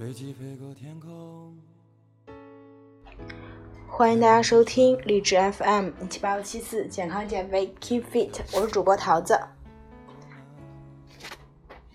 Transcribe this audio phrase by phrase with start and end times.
[0.00, 1.54] 飞机飞过天空。
[3.86, 9.38] 欢迎大家收听励志 FM 一七八五七四健康减肥 Keep Fit，我是主播桃子。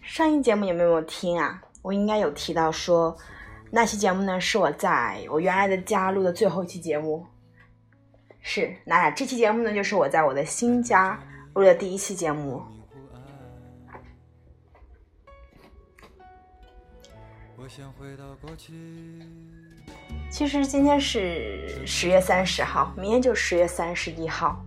[0.04, 1.64] 上一节目有没有听啊？
[1.82, 3.18] 我应该有提到说，
[3.72, 7.26] 那期节目呢是我在我原来的家录的最后一期节目。
[8.40, 11.20] 是，那这期节目呢就是我在我的新家
[11.56, 12.62] 录的第一期节目。
[17.66, 18.74] 我想回到过去。
[20.30, 24.64] 其实今天是十月三十号，明天就十月三十一号。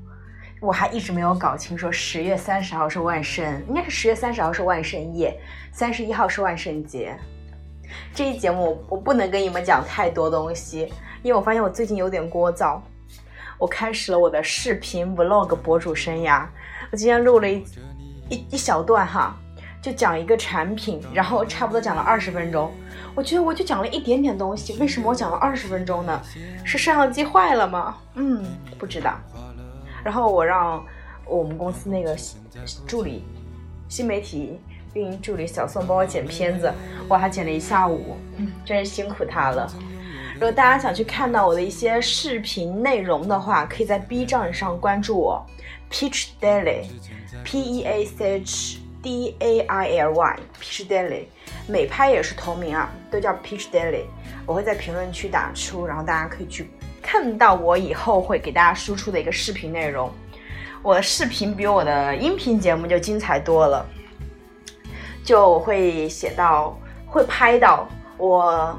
[0.60, 7.16] 我还一直没有搞清楚，十月三十号是万圣，应该是十月三十号是万圣夜，三十一号是万圣节。
[8.12, 10.92] 这一节目我不能跟你们讲太多东西，
[11.22, 12.80] 因为我发现我最近有点聒噪。
[13.58, 16.44] 我开始了我的视频 vlog 博主生涯，
[16.90, 17.64] 我今天录了一
[18.28, 19.36] 一一小段哈，
[19.80, 22.74] 就讲一个产品，然后差不多讲了二十分钟。
[23.18, 26.22] 我觉得我就讲了一点点东西，为什么我讲了二十分钟呢？
[26.62, 27.96] 是摄像机坏了吗？
[28.14, 28.46] 嗯，
[28.78, 29.18] 不知道。
[30.04, 30.80] 然后我让
[31.26, 32.16] 我们公司那个
[32.86, 33.24] 助理、
[33.88, 34.56] 新媒体
[34.94, 36.72] 运营助理小宋帮我剪片子，
[37.08, 38.16] 我还剪了一下午，
[38.64, 39.68] 真是辛苦他了。
[40.34, 45.44] 如果大家想去看到我的一些视频内容的话，可以在 B 站上关注我
[45.90, 51.24] ，Peach Daily，P E A C H D A I L Y，Peach Daily。
[51.66, 54.04] 美拍也是同名啊，都叫 Peach Daily。
[54.46, 56.70] 我会在评论区打出，然后大家可以去
[57.02, 60.10] 看到我以后会给大家输出的一个视频内容。
[60.82, 63.84] 我的视频比我的音频节目就精彩多了，
[65.24, 67.86] 就会写到，会拍到
[68.16, 68.78] 我，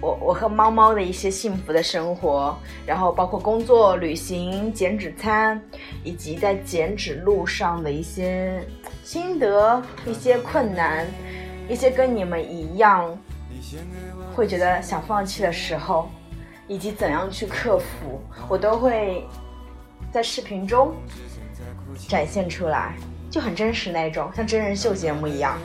[0.00, 5.62] 我我和猫猫的一些幸福的生活，然后包括工作、旅行、减脂餐，
[6.02, 8.62] 以及在减脂路上的一些
[9.04, 11.06] 心得、一些困难。
[11.66, 13.18] 一些跟你们一样
[14.34, 16.10] 会觉得想放弃的时候，
[16.68, 18.20] 以及怎样去克服，
[18.50, 19.26] 我都会
[20.12, 20.94] 在视频中
[22.06, 22.94] 展现出来，
[23.30, 25.58] 就很真实那种，像真人秀节目一样。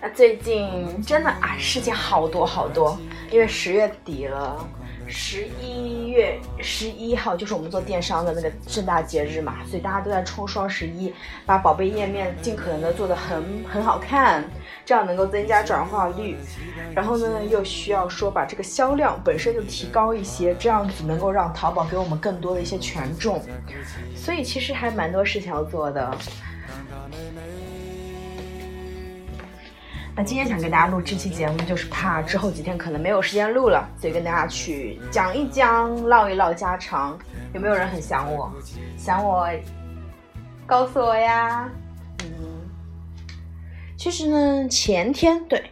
[0.00, 2.96] 那最近真的啊，事情好多好多，
[3.32, 4.64] 因为十月底了。
[5.08, 11.12] 十一月十一号就是我们做电商的那个盛大节日嘛，所以大家都在冲双十一，
[11.46, 14.44] 把宝贝页面尽可能的做的很很好看，
[14.84, 16.36] 这样能够增加转化率。
[16.94, 23.42] 然后呢，又需要说把这个销量本身就提高一些，这样子能够让淘宝给我们更多的一些权重。
[24.14, 26.16] 所以其实还蛮多事情要做的。
[30.18, 37.16] 那今天想跟大家录这期节目，就是怕之后几天可能没有时间录了，所以跟大家去讲一讲、唠一唠家常。
[37.54, 38.52] 有没有人很想我？
[38.96, 39.48] 想我，
[40.66, 41.70] 告诉我呀。
[42.24, 42.68] 嗯，
[43.96, 45.70] 其实呢，前天对，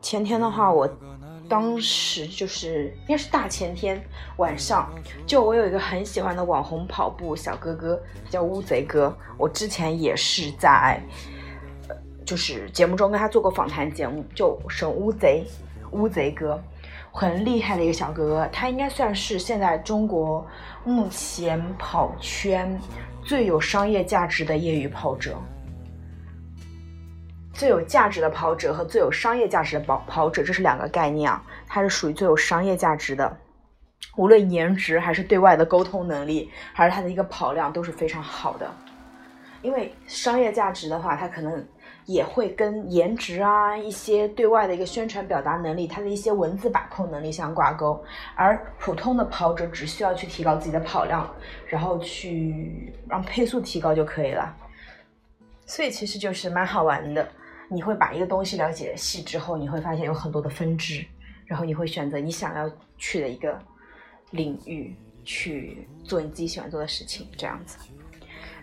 [0.00, 0.88] 前天的话，我
[1.48, 4.00] 当时就是应该是大前天
[4.36, 4.88] 晚上，
[5.26, 9.12] 就我有一个很喜欢的网红跑步小哥哥，叫乌贼哥。
[9.36, 11.02] 我之前也是在。
[12.30, 15.44] 就是节目中跟他做过访谈节目，就是乌贼，
[15.90, 16.62] 乌贼哥，
[17.10, 20.46] 很厉害的一个小哥哥，他应该算是现在中国
[20.84, 22.80] 目前跑圈
[23.24, 25.36] 最有商业价值的业余跑者，
[27.52, 33.36] 最有价值的跑者和最有商业价值的跑跑者，这是两个概念啊，他是属于最有商业价值的，
[34.14, 38.72] 无论颜值还是对外的沟通能力，还是他的一个跑量都是非常好的，
[39.62, 41.66] 因为商业价值的话，他可能。
[42.12, 48.02] 也会跟颜值啊，一些对外的一个宣传表达能力，它的一些文字把控能力相挂钩。
[48.34, 51.32] 而普通的跑者只需要去提高自己的跑量，
[51.66, 54.56] 然后去让配速提高就可以了。
[55.66, 57.28] 所以其实就是蛮好玩的。
[57.68, 61.04] 你会把一个东西了解细之后，你会发现有很多的分支，
[61.46, 63.56] 然后你会选择你想要去的一个
[64.32, 64.92] 领域
[65.24, 67.78] 去做你自己喜欢做的事情，这样子。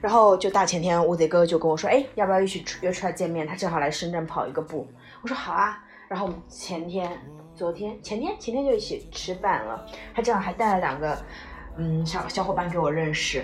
[0.01, 3.47] 然后就大前天，乌贼哥就跟我说，哎，要不要一起约出来见面？
[3.47, 4.88] 他正好来深圳跑一个步。
[5.21, 5.83] 我说好啊。
[6.07, 7.11] 然后前天、
[7.53, 9.85] 昨天、前天、前天就一起吃饭了。
[10.15, 11.17] 他正好还带了两个，
[11.75, 13.44] 嗯，小小伙伴给我认识。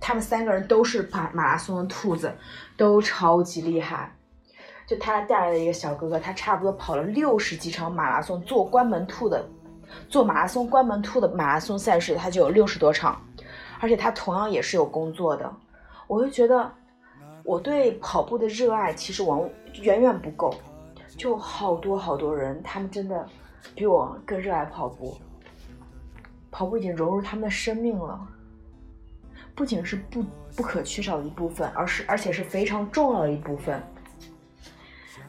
[0.00, 2.32] 他们三个人都是跑马拉松的兔子，
[2.74, 4.16] 都超级厉害。
[4.86, 9.46] 就他带来的一个小哥哥，他差不多跑了六十几场马拉松，做关门兔的，
[10.08, 13.20] 做马拉松关门兔的马拉松赛事，他就有六十多场。
[13.78, 15.52] 而且他同样也是有工作的。
[16.10, 16.68] 我就觉得，
[17.44, 19.48] 我对跑步的热爱其实往
[19.80, 20.52] 远远不够，
[21.16, 23.24] 就好多好多人，他们真的
[23.76, 25.16] 比我更热爱跑步，
[26.50, 28.26] 跑步已经融入他们的生命了，
[29.54, 30.24] 不仅是不
[30.56, 33.80] 不可缺少的一部分，而是而且是非常重要的一部分。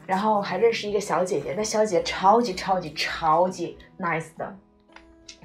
[0.04, 4.56] 然后还认识一个小姐姐，那小姐姐超级超级超级 nice 的。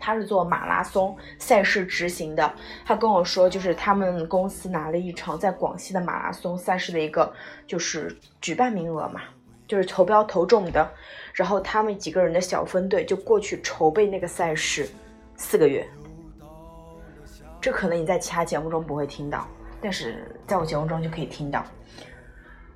[0.07, 2.53] 他是做马拉松赛事执行的，
[2.85, 7.29] 他跟我说，就是他们公司拿了一场在广西的马拉松赛事的一个
[7.67, 9.19] 就是举办名额嘛，
[9.67, 10.89] 就是投标投中的，
[11.33, 14.89] 然后他们几个人的小分队就过去筹备那个赛事
[15.35, 15.85] 四个月。
[17.59, 19.45] 这可能你在其他节目中不会听到，
[19.81, 21.65] 但是在我节目中就可以听到。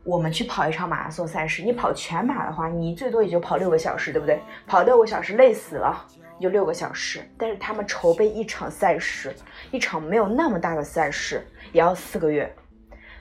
[0.04, 4.42] 我们去跑一场马拉松赛事，你跑全马的话，你最多也就跑六个小时，对不对？
[4.68, 6.06] 跑六个小时累死了。
[6.42, 9.36] 就六个小时，但是他们筹备一场赛事，
[9.72, 12.54] 一场没有那么大的赛事，也要四个月。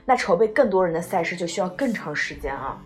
[0.03, 2.81] 那筹备更多人的赛事就需要更长时间啊！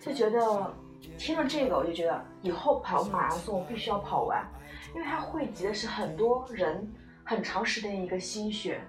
[0.00, 0.74] 就觉得
[1.16, 4.44] 听了这个，我就觉得以后跑马拉松我必须要跑完，
[4.94, 6.86] 因为它汇集的是很多人
[7.24, 8.80] 很长时间一个心血。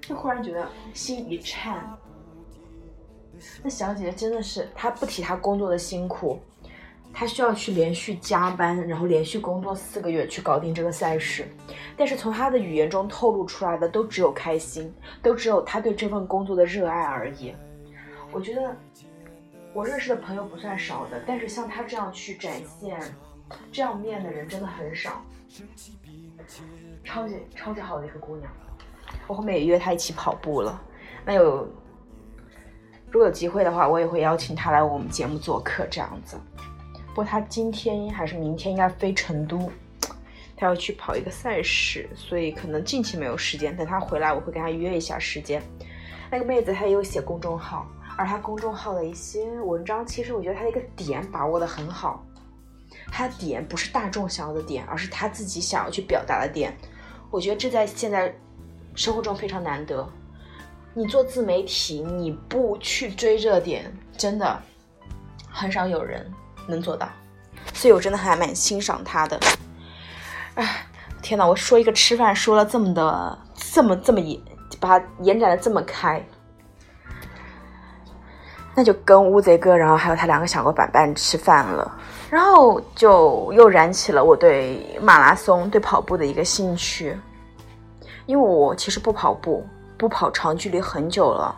[0.00, 1.88] 就忽然觉得心一颤。
[3.62, 6.40] 那小姐姐真的是，她不提她工作的辛苦。
[7.12, 11.46] 他需要去连续加班，然后连续工作四个月去搞定这个赛事，
[11.96, 14.92] 但是从他的语言中透露出来的都只有开心，
[15.22, 17.54] 都只有他对这份工作的热爱而已。
[18.32, 18.74] 我觉得
[19.72, 23.00] 我认识的朋友不算少的，但是像他这样去展现
[23.72, 25.22] 这样面的人真的很少。
[27.04, 28.50] 超级超级好的一个姑娘，
[29.26, 30.80] 我后面也约她一起跑步了。
[31.24, 31.68] 那有
[33.10, 36.38] 如果有机会的话，我也会邀请她来我们节目做客，这样子。
[37.20, 39.70] 不过他今天还是明天应该飞成都，
[40.56, 43.76] 他要去跑一个赛事，所以可能近期没有时间。
[43.76, 45.62] 等他回来，我会跟他约一下时间。
[46.30, 47.86] 那个妹子她也有写公众号，
[48.16, 52.24] 而她公众号的一些文章，其实我觉得她的一个点把握的很好。
[53.12, 56.74] 她的点不是大众想要的点，而是她自己想要去表达的点。
[57.30, 58.34] 我觉得这在现在
[58.94, 60.10] 生活中非常难得。
[60.94, 64.58] 你做自媒体，你不去追热点，真的
[65.50, 66.26] 很少有人。
[66.70, 67.08] 能做到，
[67.74, 69.38] 所以我真的还蛮欣赏他的。
[70.54, 70.86] 哎，
[71.20, 71.46] 天哪！
[71.46, 74.40] 我说一个吃饭说了这么的，这么这么延，
[74.78, 76.24] 把它延展的这么开，
[78.74, 81.98] 那就跟乌贼哥，然后还有他两个小伙伴伴吃饭了，
[82.30, 87.18] 然后就又燃起了我对马拉松、对跑步的一个兴趣。
[88.26, 89.66] 因为我其实不跑步，
[89.98, 91.54] 不跑长距离很久了。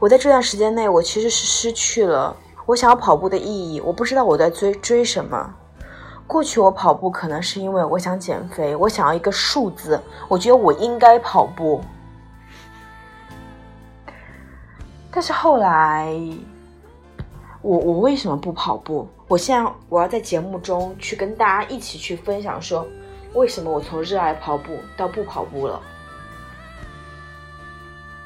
[0.00, 2.36] 我在这段时间内，我其实是失去了。
[2.66, 5.54] 我想要跑步的意义，我不知道我在追追什么。
[6.26, 11.82] 过去我跑步可能是因为我想减肥，我想要一个数字，我觉得我应该跑步。
[15.10, 16.14] 但是后来，
[17.60, 19.06] 我我为什么不跑步？
[19.28, 22.86] 我现在我要在节目中去跟大家一起去分享，说
[23.34, 25.80] 为什么我从热爱跑步到不跑步了。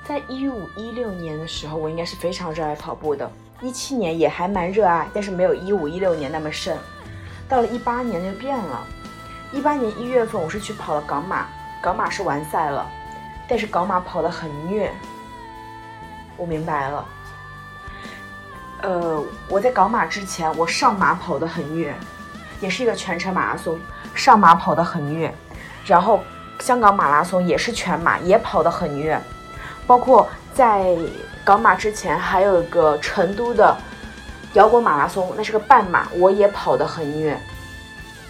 [0.05, 3.29] 在一五一六年的时候，我应该是非常热爱跑步的。
[3.63, 6.77] 一七年也还蛮热爱，但是没有一五一六年那么盛。
[7.49, 8.87] 到了一八年就变了。
[9.53, 11.47] 一八年一月份我是去跑了港马，
[11.81, 12.87] 港马是完赛了，
[13.49, 14.93] 但是港马跑得很虐。
[16.37, 17.07] 我明白了。
[18.83, 21.95] 呃，我在港马之前，我上马跑得很虐，
[22.61, 23.79] 也是一个全程马拉松，
[24.15, 25.33] 上马跑得很虐。
[25.87, 26.21] 然后
[26.59, 29.19] 香港马拉松也是全马，也跑得很虐，
[29.87, 30.97] 包括在。
[31.45, 33.77] 港马之前还有一个成都的
[34.55, 37.39] 摇滚马拉松，那是个半马，我也跑得很虐。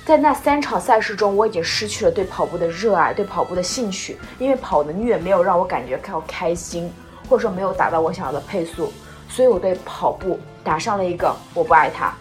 [0.04, 6.92] 在那三场赛事中，我已经失去了对跑步的热爱，对跑步的兴趣，因为跑的虐没有让我感觉到开心，
[7.26, 8.92] 或者说没有达到我想要的配速，
[9.30, 12.12] 所以我对跑步打上了一个我不爱它，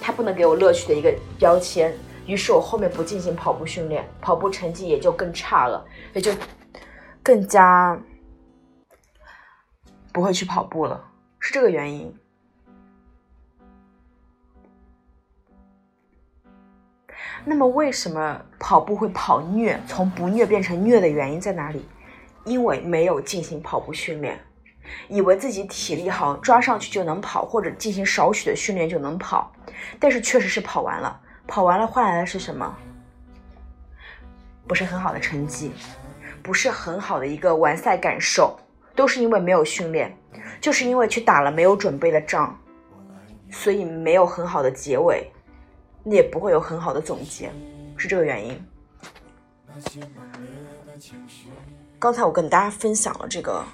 [0.00, 1.92] 它不能给我乐趣的一个标签。
[2.26, 6.30] 于是我后面不进行跑步训练，跑步成绩也就更差了，也就
[7.24, 7.98] 更加。
[10.18, 11.00] 不会去跑步了，
[11.38, 12.12] 是这个原因。
[17.44, 19.80] 那么，为什么跑步会跑虐？
[19.86, 21.86] 从不虐变成虐的原因在哪里？
[22.44, 24.40] 因为没有进行跑步训练，
[25.06, 29.52] 以为自己体力好，抓上去就能跑，或者进行少许的训练就能跑。
[30.00, 32.76] 但是，确实是跑完了，跑完了换来的是什么？
[34.66, 35.70] 不是很好的成绩，
[36.42, 38.58] 不是很好的一个完赛感受。
[38.98, 40.12] 都是因为没有训练，
[40.60, 42.58] 就是因为去打了没有准备的仗，
[43.48, 45.30] 所以没有很好的结尾，
[46.02, 47.48] 你也不会有很好的总结，
[47.96, 48.60] 是这个原因。
[51.96, 53.64] 刚才我跟大家分享了这个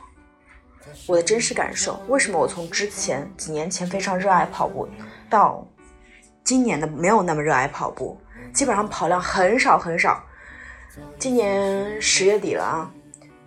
[1.07, 4.87] 我的真实感受，为什么我从之前几年前非常热爱跑步，
[5.31, 5.66] 到
[6.45, 8.21] 今年的没有那么热爱跑步，
[8.52, 10.23] 基本上跑量很少很少。
[11.19, 12.93] 今年十月底了啊。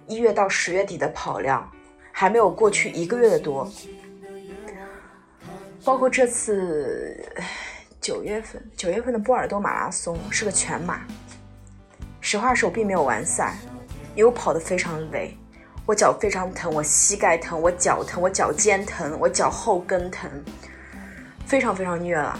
[0.07, 1.69] 一月到十月底的跑量
[2.11, 3.69] 还没有过去一个月的多，
[5.83, 7.23] 包括这次
[7.99, 11.01] 九月份，九月份的波尔多马拉松是个全马。
[12.21, 13.55] 实话说，我并没有完赛，
[14.15, 15.37] 因为我跑得非常累，
[15.85, 20.29] 我脚非常疼，我膝盖疼，我脚疼，我脚尖疼，我脚后跟疼，
[21.45, 22.39] 非常非常虐了。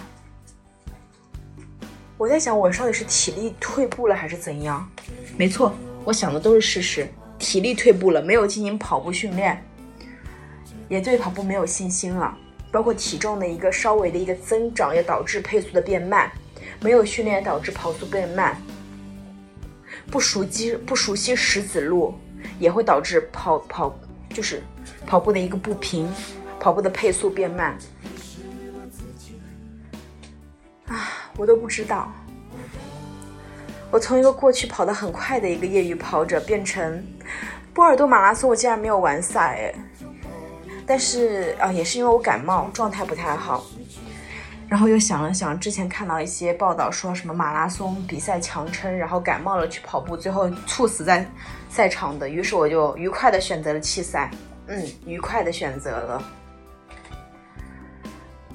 [2.18, 4.90] 我在想，我到底是体力退步了还是怎样？
[5.38, 7.08] 没错，我想的都是事实，
[7.40, 9.64] 体力退步了，没有进行跑步训练，
[10.90, 12.38] 也对跑步没有信心了。
[12.72, 16.30] 包括体重的一个稍微的一个增长，也导致配速的变慢；
[16.82, 18.58] 没有训练导致跑速变慢。
[20.12, 22.14] 不熟悉不熟悉石子路，
[22.60, 23.98] 也会导致跑跑
[24.30, 24.62] 就是
[25.06, 26.10] 跑步的一个不平，
[26.60, 27.78] 跑步的配速变慢。
[30.88, 32.12] 啊，我都不知道。
[33.90, 37.04] 我从一个过去跑得很快的一个业余跑者，变成
[37.74, 39.74] 波尔多马拉松，我竟然没有完赛哎。
[40.86, 43.64] 但是啊，也是因为我感冒，状态不太好。
[44.68, 51.26] 然后又想了想，之前看到一些报道，说什么马拉松比赛强撑，然后感冒了去跑步，最后猝死在
[51.70, 52.28] 赛场的。
[52.28, 54.30] 于是我就愉快的选择了弃赛，
[54.68, 56.24] 嗯，愉快的选择了。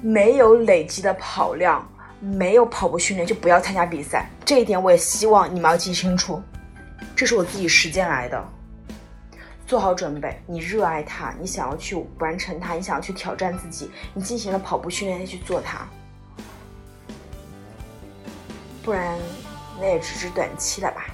[0.01, 1.87] 没有累积的跑量，
[2.23, 4.29] 没有跑步训练，就不要参加比赛。
[4.45, 6.41] 这一点我也希望你们要记清楚，
[7.13, 8.41] 这是我自己实践来的。
[9.67, 15.85] 做好准备，你热爱它，你想要去完成它，你想要去挑战自己，你进行了跑步训练去做它，
[18.83, 19.17] 不然
[19.81, 21.07] 那也只是短期的吧。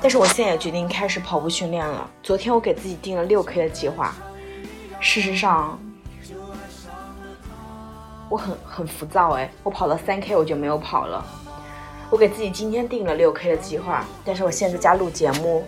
[0.00, 2.10] 但是我现在也决定开始跑步训练了。
[2.24, 4.14] 昨天我给自己定了六 K 的计划，
[4.98, 5.78] 事实上
[8.32, 11.22] 我很很浮躁哎，我跑了三 K 我就没有跑了。
[12.08, 15.62] 我给自己今天定了六 K 的计划，但是我现在在家录节目。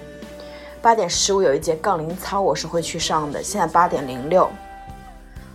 [0.80, 3.42] 八点十五有一节杠铃操，我是会去上的。
[3.42, 4.48] 现在八点零六，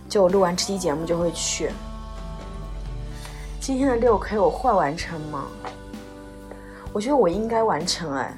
[0.08, 1.72] 就我录完这期节目就会去。
[3.58, 5.48] 今天的六 K 我会完成吗？
[6.92, 8.32] 我觉得我应该完成哎。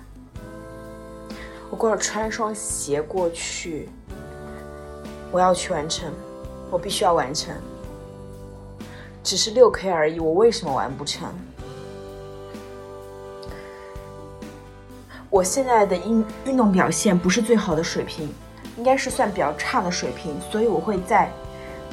[1.68, 3.90] 我过了穿双鞋过去，
[5.30, 6.10] 我要去完成，
[6.70, 7.54] 我必须要完成。
[9.22, 11.28] 只是六 K 而已，我为什么完不成？
[15.30, 18.28] 我现在的运运动表现不是最好的水平，
[18.76, 21.30] 应该是算比较差的水平，所以我会在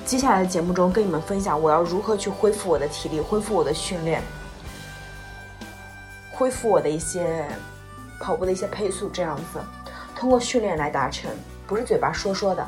[0.05, 4.21] 接下来的节目中跟你们分享我要如何去恢复我的体力，恢复我的训练，
[6.31, 7.45] 恢复我的一些
[8.19, 9.59] 跑步的一些配速，这样子
[10.15, 11.31] 通过训练来达成，
[11.65, 12.67] 不是嘴巴说说的。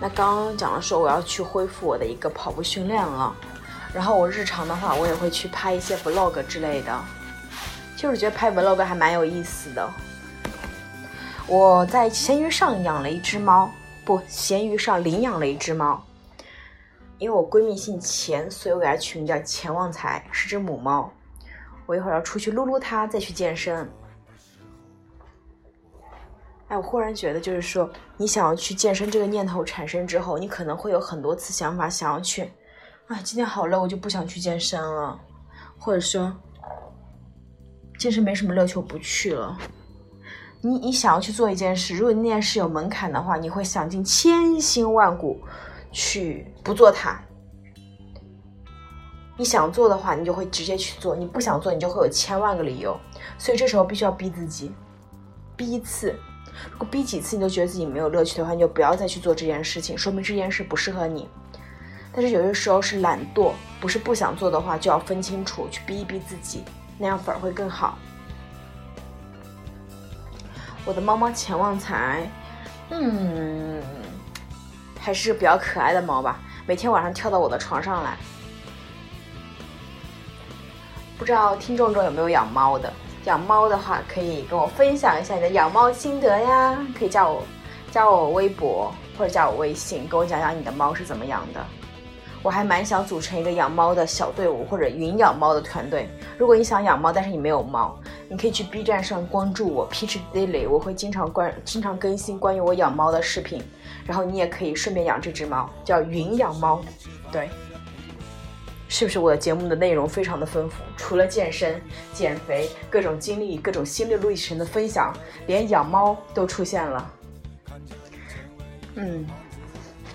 [0.00, 3.34] 那刚刚讲了说我要去恢复我的一个跑步训练了。
[3.92, 7.04] 然后我日常的话，我也会去拍一些 vlog 之类的，
[7.96, 9.90] 就是觉得拍 vlog 还蛮有意思的。
[11.46, 13.70] 我在闲鱼上养了一只猫，
[14.04, 16.04] 不，闲鱼上领养了一只猫。
[17.16, 21.10] 因为我闺蜜姓钱，所以我给它取名叫钱旺财，是只母猫。
[21.86, 23.90] 我一会儿要出去撸撸它，再去健身。
[26.68, 32.50] 哎，我忽然觉得，就是说，你想要去健身这个念头产生之后，你可能会有很多次想法想要去。
[33.06, 35.18] 啊，今天好累，我就不想去健身了，
[35.78, 36.30] 或者说
[37.98, 39.56] 健身没什么乐趣，我不去了。
[40.60, 45.40] 你你想要去做一件事，如果那件事有门槛的话，你会想尽千辛万苦
[45.90, 47.18] 去不做它。
[49.38, 52.94] 你想做的话，你就会直接去做；你不想做，你就会有千万个理由。
[53.38, 54.70] 所以这时候必须要逼自己，
[55.56, 56.14] 逼一次。
[56.72, 61.28] 如果逼几次你都觉得自己没有乐趣的话，你就不要再去做这件事情，说明这件事不适合你。
[62.12, 66.64] 但是有些时候是懒惰，不是不想做的话，就要分清楚，去逼一逼自己，
[66.98, 67.98] 那样反而会更好。
[70.84, 72.28] 我的猫猫钱旺财，
[72.90, 73.82] 嗯，
[74.98, 78.16] 还是比较可爱的猫吧，每天晚上跳到我的床上来。
[81.18, 82.92] 不知道听众中有没有养猫的？
[83.28, 87.42] 养猫的话，可以跟我分享一下你的养猫心得呀，可以加我，
[87.90, 91.60] 加我微博或者加我微信，跟我讲讲你的猫是怎么养的。
[92.42, 96.08] 我还蛮想组成一个养猫的小队伍，或者云养猫的团队。
[96.38, 97.98] 如果你想养猫，但是你没有猫，
[98.30, 103.62] 你可以去 B 站上关注我 Peach Daily，我会经常关经常更新关于我养猫的视频。
[104.06, 106.80] 然后你也可以顺便养这只猫，叫云养猫。
[107.30, 107.50] 对，
[108.88, 110.82] 是不是我的节目的内容非常的丰富？
[110.96, 111.80] 除了健身、
[112.12, 115.14] 减肥、各种经历、各种心路历程的分享，
[115.46, 117.10] 连养猫都出现了。
[118.94, 119.26] 嗯。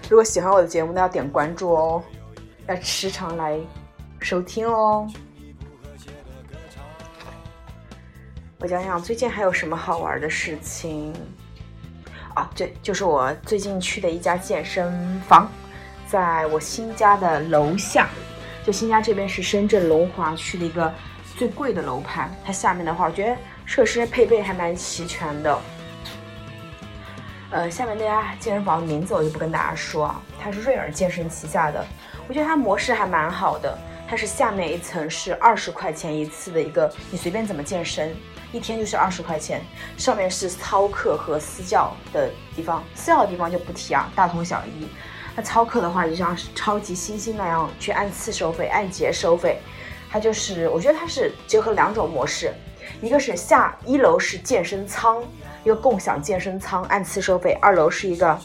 [0.10, 2.04] 如果喜欢我的节目，那要点关注哦，
[2.68, 3.58] 要时常来
[4.20, 5.08] 收听哦。
[8.60, 11.14] 我想想最近还有什么好玩的事情。
[12.36, 15.50] 啊，对，就是我最近去的一家健身房，
[16.06, 18.10] 在我新家的楼下。
[18.66, 20.92] 就新家这边是深圳龙华区的一个
[21.38, 25.60] 最贵的楼盘，它下面的话，我觉得设施配备还蛮齐全的。
[27.52, 31.86] 呃，下面那家健身房名字我就不跟大家说啊，它是瑞尔健身旗下的，
[32.28, 33.78] 我觉得它模式还蛮好的。
[34.08, 38.16] 它是下面一层是二十块钱一次的一个，你随便怎么健身，
[38.52, 39.62] 一天就是二十块钱。
[39.98, 44.88] 上面是操课和私教的地方，私教的地方就不提啊，大同小异。
[45.36, 49.58] 那操课的话，就像超级星星那样去按次收费、按节收费。
[50.12, 52.54] 它就是，我觉得它是结合两种模式，
[53.02, 55.24] 一个是下一楼是健身舱，
[55.64, 58.40] 一个共享健身舱按次收费；二楼是一个，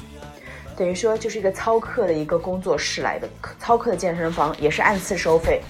[0.75, 3.29] 等于说就是一个操课的一个工作室来的，
[3.59, 5.61] 操课的健身房也是按次收费。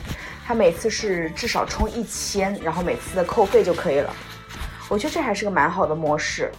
[0.46, 4.14] 它每次是至少充一千，然后每次的扣费就可以了。
[4.88, 6.52] 我觉得这还是个蛮好的模式，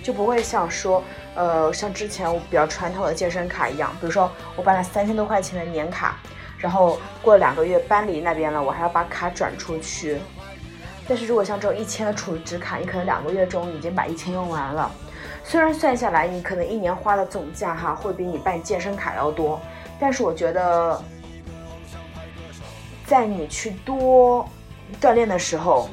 [0.00, 1.02] 就不会像说。
[1.34, 6.16] 呃，像之前我比较传统的健身卡一样，比如说我办了三千多块钱的年卡，
[6.56, 10.18] 然后过了两个月搬离那边了，我还要把卡转出去。
[11.06, 14.90] 但是如果像这种一千的储值卡，你可能两个月中已经把一千用完了。
[15.42, 19.60] 虽然算下来你可能一年花的总价哈会比你办健身卡要多，
[20.00, 21.02] 但是我觉得
[23.04, 24.48] 在你去多
[25.00, 25.90] 锻炼的时候，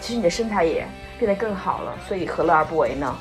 [0.00, 0.86] 其实你的身材也
[1.18, 3.16] 变得更好了，所以何乐而不为呢？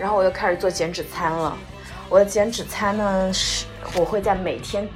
[0.00, 1.54] 然后我又开始做减脂餐了。
[2.08, 3.66] 我的减脂餐呢是，
[3.96, 4.88] 我会在每天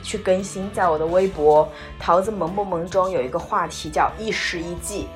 [0.00, 1.68] 去更新，在我的微博
[1.98, 5.08] “桃子萌不萌”中有一个话题叫“一食一记”，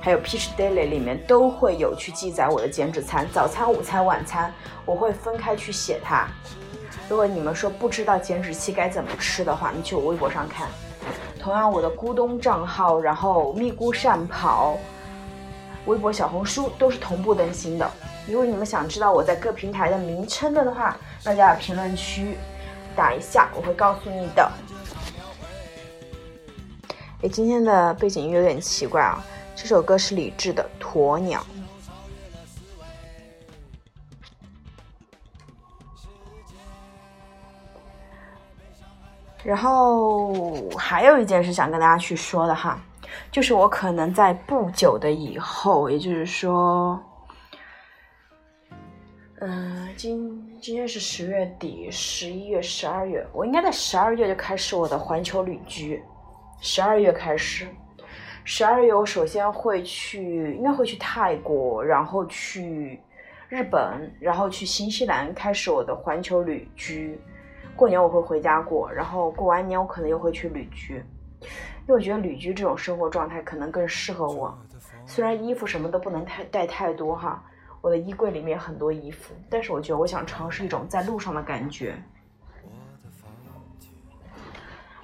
[0.00, 4.52] 还有 Peach Daily 里面都会有去记载我的减脂餐，早餐、午餐、晚餐，
[4.86, 6.26] 我会分开去写它。
[7.10, 10.66] 如果你们说不知道减脂期该怎么吃的话，你去我微博上看。
[11.38, 14.76] 同样，我的咕咚账号，然后咪咕善跑，
[15.84, 17.88] 微博、小红书都是同步更新的。
[18.30, 22.36] 如果你们想知道我在各平台的名称的话，那就在评论区
[22.94, 24.52] 打一下，我会告诉你的。
[27.22, 29.24] 哎，今天的背景音乐有点奇怪啊，
[29.56, 31.40] 这首歌是李志的《鸵鸟》。
[39.42, 40.34] 然后
[40.76, 42.78] 还有一件事想跟大家去说的哈，
[43.32, 47.02] 就是我可能在不久的以后，也就是说。
[49.40, 56.02] 嗯，今今天是十月底，十一月、十二月，我应该在十二月就开始我的环球旅居。
[56.60, 57.68] 十二月开始，
[58.42, 63.00] 十二月我首先会去，应该会去泰国，然后去
[63.48, 67.20] 日本，然后去新西兰，开始我的环球旅居。
[67.76, 70.96] 过年我会回家过，然后过完年我可能又会去旅居，
[71.40, 74.52] 因为我觉得旅居这种生活状态可能更适合我。
[75.06, 77.40] 虽然衣服什么都不能太带太多哈。
[77.88, 81.96] 我的衣柜里面很多衣服，但是我觉得我想尝试一种在路上的感觉。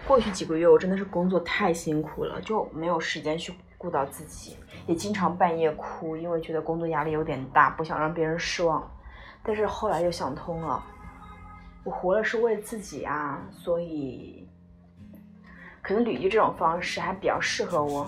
[0.06, 8.86] 过去几个月我真的是工作太辛苦了，就没有时间去顾到自己，也经常半夜哭，因为觉得工作压力有点大，不想让别人失望。
[9.42, 10.84] 但是后来又想通了，
[11.84, 14.46] 我活了是为自己啊，所以
[15.80, 18.06] 可能旅居这种方式还比较适合我。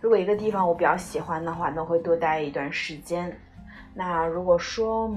[0.00, 3.38] 如果一个地方我比较喜欢的话，那会多待一段时间。
[3.92, 5.14] 那如果说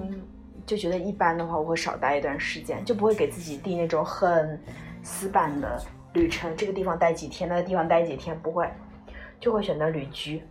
[0.66, 4.60] 就觉得一般的话，我会少待一段时间，就不会给自己定那种很
[5.02, 5.82] 死板的
[6.14, 6.54] 旅程。
[6.58, 8.70] 这个地方待几天，那个地方待几天，不会，
[9.40, 10.42] 就会选择旅居。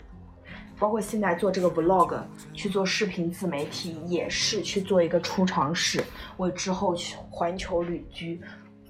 [0.78, 2.18] 包括现在做这个 vlog，
[2.54, 6.02] 去做视频自媒体，也是去做一个初尝试，
[6.38, 8.40] 为之后去环球旅居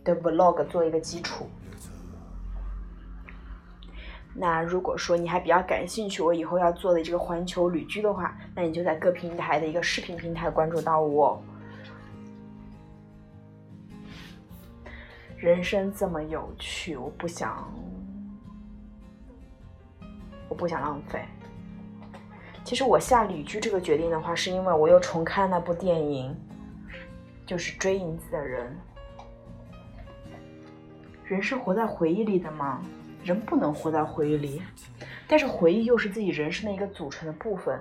[0.04, 1.46] 的 vlog 做一个基础。
[4.34, 11.42] 那如果说你还比较感兴趣，我以后要做的这个环球旅居的话，那你就在各平台的一个视频平台关注到我。
[15.36, 17.70] 人生这么有趣，我不想，
[20.48, 21.24] 我不想浪费。
[22.64, 26.34] 其实我下旅居这个决定的话，是因为我又重看那部电影，
[27.44, 28.74] 就是《追影子的人》。
[31.26, 32.80] 人是活在回忆里的吗？
[33.22, 34.62] 人不能活在回忆里，
[35.28, 37.80] 但是回忆又是自己人生的一个组成的部分。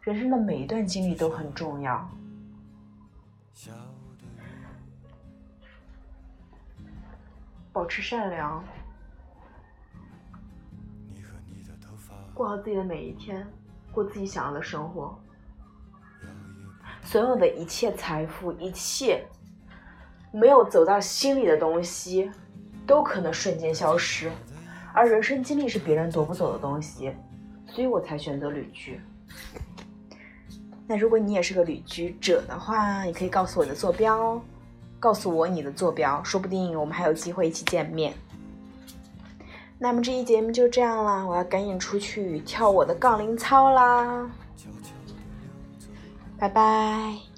[0.00, 2.10] 人生的每一段经历都很重要。
[7.72, 8.64] 保持善良，
[12.34, 13.46] 过好自己的每一天，
[13.92, 15.18] 过自己想要的生活。
[17.02, 19.24] 所有的一切财富，一切
[20.32, 22.30] 没有走到心里的东西。
[22.84, 24.28] 都可能瞬间消失。
[24.94, 27.12] 而人生经历是别人夺不走的东西，
[27.66, 29.00] 所以我才选择旅居。
[30.86, 34.40] 那如果你也是个旅居者的话，你可以告诉我的坐标，
[35.00, 38.12] 告诉我你的坐标，说不定我们还有机会一起见面。
[39.78, 44.30] 那么这一节目就这样啦，我要赶紧出去跳我的杠铃操啦，
[46.38, 47.31] 拜拜。